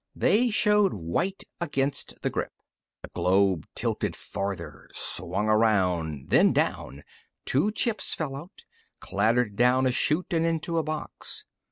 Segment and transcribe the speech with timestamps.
[0.15, 2.51] They showed white against the grip.
[3.03, 7.03] The globe tilted farther, swung around, then down;
[7.45, 8.65] two chips fell out,
[8.99, 11.45] clattered down a chute and into a box.